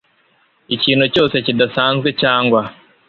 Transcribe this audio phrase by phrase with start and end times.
[0.75, 2.61] ikintu cyose kidasanzwe cyangwa